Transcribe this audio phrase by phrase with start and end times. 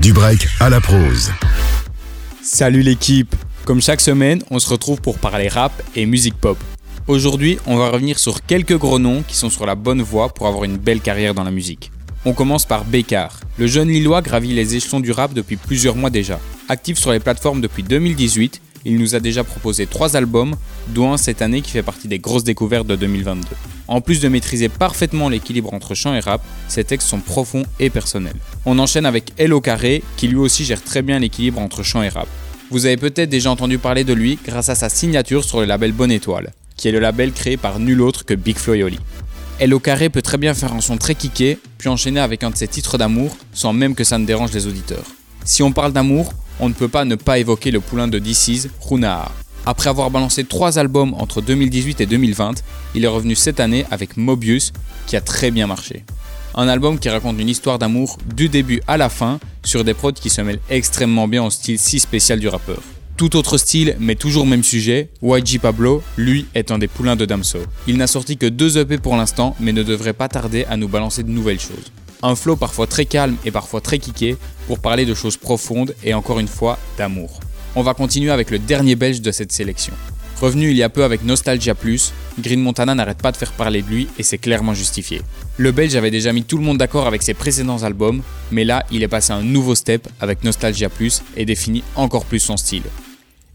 [0.00, 1.32] Du break à la prose.
[2.40, 6.56] Salut l'équipe Comme chaque semaine, on se retrouve pour parler rap et musique pop.
[7.08, 10.46] Aujourd'hui, on va revenir sur quelques gros noms qui sont sur la bonne voie pour
[10.46, 11.90] avoir une belle carrière dans la musique.
[12.24, 13.40] On commence par Bécard.
[13.56, 16.38] Le jeune Lillois gravit les échelons du rap depuis plusieurs mois déjà.
[16.68, 20.54] Actif sur les plateformes depuis 2018, il nous a déjà proposé trois albums,
[20.88, 23.46] dont un cette année qui fait partie des grosses découvertes de 2022.
[23.88, 27.90] En plus de maîtriser parfaitement l'équilibre entre chant et rap, ses textes sont profonds et
[27.90, 28.36] personnels.
[28.66, 32.08] On enchaîne avec Hello Carré, qui lui aussi gère très bien l'équilibre entre chant et
[32.08, 32.28] rap.
[32.70, 35.92] Vous avez peut-être déjà entendu parler de lui grâce à sa signature sur le label
[35.92, 38.98] Bonne Étoile, qui est le label créé par nul autre que Big Flo et.
[39.58, 42.56] Hello Carré peut très bien faire un son très kické, puis enchaîner avec un de
[42.56, 45.04] ses titres d'amour, sans même que ça ne dérange les auditeurs.
[45.44, 48.68] Si on parle d'amour, on ne peut pas ne pas évoquer le poulain de DC's,
[48.80, 49.30] Runaa.
[49.66, 52.62] Après avoir balancé trois albums entre 2018 et 2020,
[52.94, 54.72] il est revenu cette année avec Mobius,
[55.06, 56.04] qui a très bien marché.
[56.54, 60.12] Un album qui raconte une histoire d'amour du début à la fin sur des prods
[60.12, 62.80] qui se mêlent extrêmement bien au style si spécial du rappeur.
[63.18, 67.26] Tout autre style, mais toujours même sujet, YG Pablo, lui, est un des poulains de
[67.26, 67.58] Damso.
[67.86, 70.88] Il n'a sorti que deux EP pour l'instant, mais ne devrait pas tarder à nous
[70.88, 71.92] balancer de nouvelles choses.
[72.22, 76.14] Un flow parfois très calme et parfois très kické pour parler de choses profondes et
[76.14, 77.40] encore une fois d'amour
[77.78, 79.92] on va continuer avec le dernier belge de cette sélection.
[80.40, 83.82] Revenu il y a peu avec Nostalgia Plus, Green Montana n'arrête pas de faire parler
[83.82, 85.20] de lui et c'est clairement justifié.
[85.56, 88.84] Le belge avait déjà mis tout le monde d'accord avec ses précédents albums, mais là
[88.90, 92.84] il est passé un nouveau step avec Nostalgia Plus et définit encore plus son style.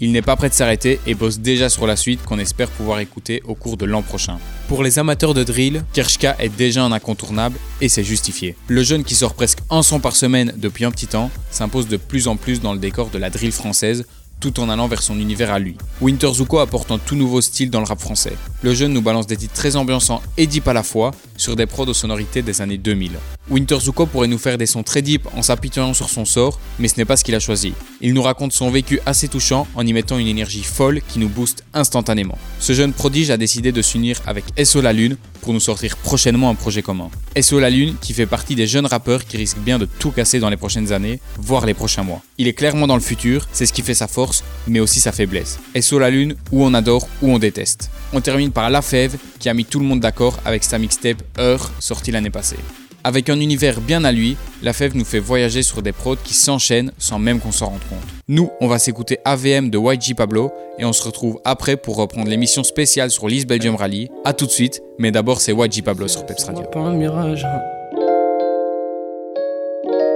[0.00, 3.00] Il n'est pas prêt de s'arrêter et bosse déjà sur la suite qu'on espère pouvoir
[3.00, 4.38] écouter au cours de l'an prochain.
[4.68, 8.56] Pour les amateurs de drill, Kershka est déjà un incontournable et c'est justifié.
[8.66, 11.96] Le jeune qui sort presque un son par semaine depuis un petit temps s'impose de
[11.96, 14.06] plus en plus dans le décor de la drill française
[14.40, 15.76] tout en allant vers son univers à lui.
[16.00, 18.34] Winter Zuko apporte un tout nouveau style dans le rap français.
[18.62, 21.66] Le jeune nous balance des titres très ambiançants et deep à la fois sur des
[21.66, 23.12] prods aux sonorités des années 2000.
[23.48, 26.88] Winter Zuko pourrait nous faire des sons très deep en s'appuyant sur son sort, mais
[26.88, 27.74] ce n'est pas ce qu'il a choisi.
[28.00, 31.28] Il nous raconte son vécu assez touchant en y mettant une énergie folle qui nous
[31.28, 32.38] booste instantanément.
[32.58, 36.50] Ce jeune prodige a décidé de s'unir avec SO La Lune pour nous sortir prochainement
[36.50, 37.10] un projet commun.
[37.40, 40.40] SO La Lune qui fait partie des jeunes rappeurs qui risquent bien de tout casser
[40.40, 42.22] dans les prochaines années, voire les prochains mois.
[42.38, 45.12] Il est clairement dans le futur, c'est ce qui fait sa force, mais aussi sa
[45.12, 45.58] faiblesse.
[45.80, 47.90] SO La Lune, où on adore, où on déteste.
[48.12, 51.22] On termine par La Fève qui a mis tout le monde d'accord avec sa mixtape
[51.38, 52.56] Heure sortie l'année passée.
[53.06, 56.34] Avec un univers bien à lui, La Fève nous fait voyager sur des prods qui
[56.34, 58.00] s'enchaînent sans même qu'on s'en rende compte.
[58.26, 60.50] Nous, on va s'écouter AVM de YG Pablo
[60.80, 64.10] et on se retrouve après pour reprendre l'émission spéciale sur l'East Belgium Rally.
[64.24, 66.64] A tout de suite, mais d'abord c'est YG Pablo sur Peps Radio.
[66.74, 67.36] Hein.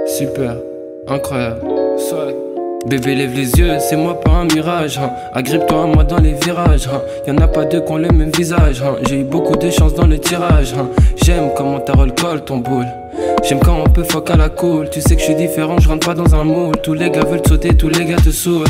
[0.05, 0.57] Super,
[1.07, 1.61] incroyable.
[2.87, 4.97] Bébé lève les yeux, c'est moi pas un mirage.
[4.97, 5.11] hein.
[5.33, 6.87] Agrippe-toi à moi dans les virages.
[6.91, 7.01] hein.
[7.27, 8.81] Y'en a pas deux qui ont le même visage.
[8.81, 8.95] hein.
[9.07, 10.73] J'ai eu beaucoup de chance dans le tirage.
[10.73, 10.87] hein.
[11.23, 12.87] J'aime comment t'as le col ton boule.
[13.47, 14.89] J'aime quand on peut fuck à la cool.
[14.89, 16.75] Tu sais que je suis différent, je rentre pas dans un moule.
[16.83, 18.67] Tous les gars veulent te sauter, tous les gars te saoulent.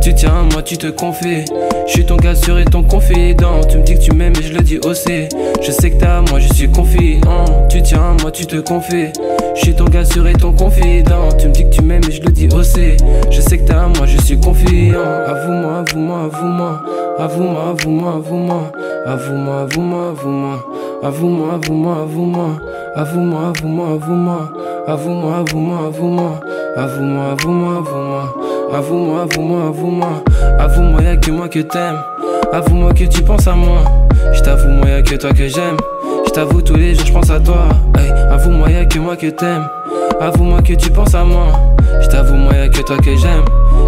[0.00, 1.44] Tu tiens moi, tu te confies.
[1.86, 3.60] Je suis ton gars sûr et ton confident.
[3.68, 5.28] Tu me dis que tu m'aimes et je le dis aussi.
[5.60, 7.66] Je sais que t'as moi, je suis confiant.
[7.68, 9.08] Tu tiens moi, tu te confies.
[9.54, 11.28] Je suis ton gars sûr et ton confident.
[11.38, 12.96] Tu me dis que tu m'aimes et je le dis aussi.
[13.30, 15.00] Je sais que t'as moi, je suis confiant.
[15.26, 16.82] Avoue-moi, avoue-moi, avoue-moi.
[17.18, 18.72] Avoue-moi, avoue-moi, avoue-moi.
[19.06, 20.64] Avoue-moi, avoue-moi, avoue-moi.
[21.02, 22.48] Avoue-moi, avoue-moi, avoue-moi.
[22.96, 24.52] Avoue-moi, avoue-moi, avoue-moi.
[24.86, 26.40] Avoue-moi, avoue-moi, avoue-moi.
[26.76, 28.34] Avoue-moi, avoue-moi, avoue-moi.
[28.72, 30.08] Avoue-moi, avoue-moi, avoue-moi.
[30.58, 31.98] Avoue-moi, y'a que moi que t'aimes.
[32.52, 33.84] Avoue-moi que tu penses à moi.
[34.32, 35.76] Je t'avoue, moi, y'a que toi que j'aime.
[36.26, 37.68] Je t'avoue, tous les jours, je pense à toi.
[37.98, 39.66] Hey, avoue-moi, y'a que moi que t'aimes.
[40.20, 41.46] Avoue-moi que tu penses à moi.
[42.00, 43.44] Je t'avoue, moi, y'a que toi que j'aime.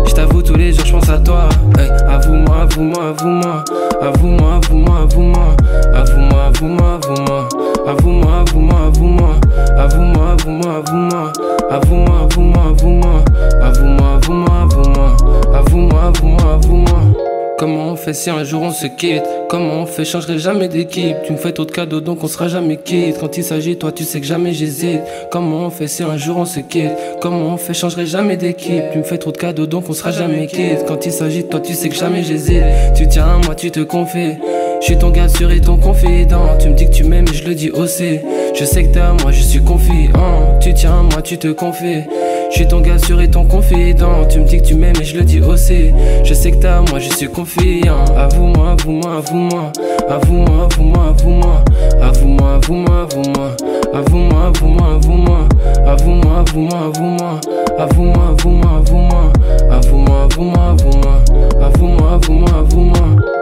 [0.06, 1.48] Je t'avoue, tous les jours, je pense à toi.
[1.78, 1.90] Hey,
[2.28, 3.64] avoue-moi, avoue-moi, avoue-moi.
[4.00, 5.56] Avoue-moi, avoue-moi, avoue-moi.
[5.94, 7.48] Avoue-moi, avoue-moi, avoue-moi.
[7.86, 9.34] Avoue-moi, avoue-moi, avoue-moi.
[9.78, 11.32] Avoue-moi, avoue-moi, avoue-moi.
[11.70, 13.24] Avoue-moi, avoue-moi, avoue-moi.
[13.62, 15.16] Avoue-moi, avoue-moi, avoue-moi.
[15.54, 17.27] Avoue-moi, avoue-moi, avoue-moi.
[17.58, 19.24] Comment on fait si un jour on se quitte?
[19.48, 21.16] Comment on fait, changerai jamais d'équipe.
[21.26, 23.18] Tu me fais trop de cadeaux donc on sera jamais quitte.
[23.18, 25.00] Quand il s'agit toi tu sais que jamais j'hésite.
[25.32, 26.92] Comment on fait si un jour on se quitte?
[27.20, 28.84] Comment on fait, changerai jamais d'équipe.
[28.92, 30.84] Tu me fais trop de cadeaux donc on sera jamais quitte.
[30.86, 32.62] Quand il s'agit toi tu sais que jamais j'hésite.
[32.96, 34.36] Tu tiens moi tu te confies.
[34.80, 36.56] Je suis ton gars sûr et ton confident.
[36.60, 38.20] Tu me dis que tu m'aimes et je le dis aussi.
[38.54, 40.58] Je sais que t'es à moi je suis confiant.
[40.60, 42.04] Tu tiens moi tu te confies
[42.50, 44.26] je suis ton gars sûr et ton confident.
[44.28, 45.92] Tu me dis que tu m'aimes et je le dis aussi.
[46.24, 48.04] Je sais que t'as moi je suis confiant.
[48.16, 49.72] Avoue-moi, avoue-moi, avoue-moi.
[50.08, 51.64] Avoue-moi, avoue-moi, avoue-moi.
[52.00, 53.56] Avoue-moi, avoue-moi, avoue-moi.
[53.94, 55.38] Avoue-moi, avoue-moi, avoue-moi.
[55.86, 57.40] Avoue-moi, avoue-moi, avoue-moi.
[57.78, 59.32] Avoue-moi, avoue-moi, avoue-moi.
[59.70, 61.24] Avoue-moi, avoue-moi, avoue-moi.
[61.60, 63.37] Avoue-moi, avoue-moi, avoue-moi